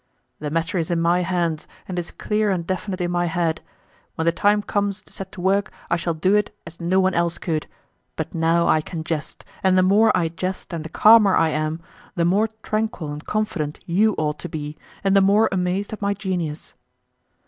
"The 0.39 0.49
matter 0.49 0.79
is 0.79 0.89
in 0.89 0.99
my 0.99 1.21
hands 1.21 1.67
and 1.87 1.99
is 1.99 2.09
clear 2.09 2.49
and 2.49 2.65
definite 2.65 3.01
in 3.01 3.11
my 3.11 3.25
head. 3.27 3.61
When 4.15 4.25
the 4.25 4.31
time 4.31 4.63
comes 4.63 5.03
to 5.03 5.13
set 5.13 5.31
to 5.33 5.41
work 5.41 5.71
I 5.91 5.95
shall 5.95 6.15
do 6.15 6.33
it 6.33 6.51
as 6.65 6.81
no 6.81 6.99
one 6.99 7.13
else 7.13 7.37
could, 7.37 7.67
but 8.15 8.33
now 8.33 8.67
I 8.67 8.81
can 8.81 9.03
jest, 9.03 9.45
and 9.61 9.77
the 9.77 9.83
more 9.83 10.11
I 10.17 10.29
jest 10.29 10.73
and 10.73 10.83
the 10.83 10.89
calmer 10.89 11.35
I 11.37 11.49
am 11.49 11.81
the 12.15 12.25
more 12.25 12.47
tranquil 12.63 13.11
and 13.13 13.23
confident 13.23 13.77
you 13.85 14.15
ought 14.17 14.39
to 14.39 14.49
be, 14.49 14.75
and 15.03 15.15
the 15.15 15.21
more 15.21 15.47
amazed 15.51 15.93
at 15.93 16.01
my 16.01 16.15
genius." 16.15 16.73